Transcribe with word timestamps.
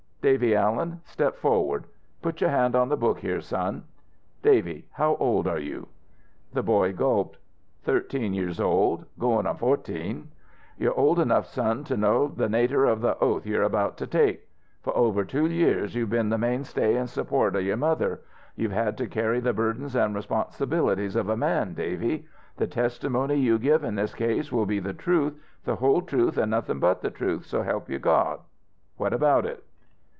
Davy 0.23 0.53
Alien 0.53 1.01
step 1.03 1.35
forward. 1.37 1.85
Put 2.21 2.41
your 2.41 2.51
hand 2.51 2.75
on 2.75 2.89
the 2.89 2.95
book 2.95 3.21
here, 3.21 3.41
son. 3.41 3.85
Davy, 4.43 4.85
how 4.91 5.15
old 5.15 5.47
are 5.47 5.57
you?" 5.57 5.87
The 6.53 6.61
boy 6.61 6.93
gulped. 6.93 7.39
"Thirteen 7.81 8.31
years 8.35 8.59
old, 8.59 9.05
goin' 9.17 9.47
on 9.47 9.57
fo'teen." 9.57 10.27
"You're 10.77 10.93
old 10.93 11.17
enough, 11.17 11.47
son, 11.47 11.83
to 11.85 11.97
know 11.97 12.27
the 12.27 12.47
nater 12.47 12.85
of 12.85 13.01
the 13.01 13.17
oath 13.17 13.47
you're 13.47 13.63
about 13.63 13.97
to 13.97 14.05
take. 14.05 14.47
For 14.83 14.95
over 14.95 15.25
two 15.25 15.47
years 15.47 15.95
you've 15.95 16.11
been 16.11 16.29
the 16.29 16.37
mainstay 16.37 16.95
an' 16.95 17.07
support 17.07 17.55
of 17.55 17.63
your 17.63 17.77
mother. 17.77 18.21
You've 18.55 18.73
had 18.73 18.99
to 18.99 19.07
carry 19.07 19.39
the 19.39 19.53
burdens 19.53 19.95
and 19.95 20.13
responsibilities 20.13 21.15
of 21.15 21.29
a 21.29 21.35
man, 21.35 21.73
Davy. 21.73 22.27
The 22.57 22.67
testimony 22.67 23.37
you 23.37 23.57
give 23.57 23.83
in 23.83 23.95
this 23.95 24.13
case 24.13 24.51
will 24.51 24.67
be 24.67 24.79
the 24.79 24.93
truth, 24.93 25.33
the 25.65 25.77
whole 25.77 26.03
truth 26.03 26.37
an' 26.37 26.51
nothin' 26.51 26.77
but 26.79 27.01
the 27.01 27.09
truth, 27.09 27.45
so 27.47 27.63
help 27.63 27.89
you 27.89 27.97
God. 27.97 28.39
What 28.97 29.13
about 29.13 29.47
it?" 29.47 29.63